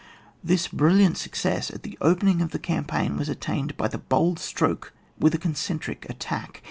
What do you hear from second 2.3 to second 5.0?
of the campaign was attained by the bold stroke